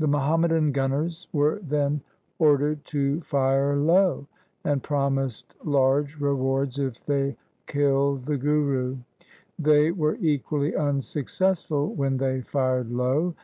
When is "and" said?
4.64-4.82